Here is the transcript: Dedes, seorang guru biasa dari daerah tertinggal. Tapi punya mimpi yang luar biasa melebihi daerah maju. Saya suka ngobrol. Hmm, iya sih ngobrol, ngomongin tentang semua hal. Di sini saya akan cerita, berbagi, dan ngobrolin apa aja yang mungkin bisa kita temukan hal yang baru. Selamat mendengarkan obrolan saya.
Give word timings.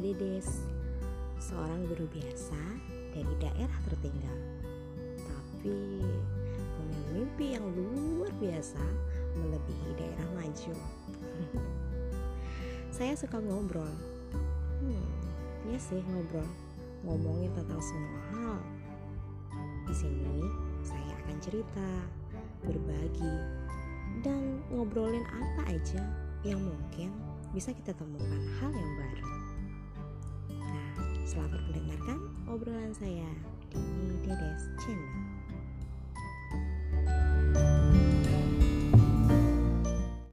Dedes, 0.00 0.64
seorang 1.36 1.84
guru 1.84 2.08
biasa 2.08 2.56
dari 3.12 3.34
daerah 3.36 3.78
tertinggal. 3.84 4.36
Tapi 5.20 6.00
punya 6.76 7.00
mimpi 7.12 7.46
yang 7.52 7.68
luar 7.76 8.32
biasa 8.40 8.80
melebihi 9.36 9.90
daerah 10.00 10.28
maju. 10.32 10.74
Saya 12.96 13.12
suka 13.12 13.44
ngobrol. 13.44 13.92
Hmm, 14.80 15.08
iya 15.68 15.76
sih 15.76 16.00
ngobrol, 16.00 16.48
ngomongin 17.04 17.52
tentang 17.52 17.80
semua 17.84 18.20
hal. 18.32 18.58
Di 19.84 19.94
sini 19.96 20.40
saya 20.80 21.12
akan 21.24 21.36
cerita, 21.44 21.90
berbagi, 22.64 23.36
dan 24.24 24.64
ngobrolin 24.72 25.24
apa 25.28 25.76
aja 25.76 26.02
yang 26.40 26.60
mungkin 26.60 27.12
bisa 27.52 27.74
kita 27.76 27.92
temukan 27.96 28.40
hal 28.60 28.72
yang 28.72 28.92
baru. 28.96 29.39
Selamat 31.30 31.62
mendengarkan 31.70 32.18
obrolan 32.50 32.90
saya. 32.90 33.30